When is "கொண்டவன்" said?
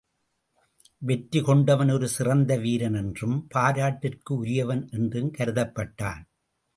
1.41-1.89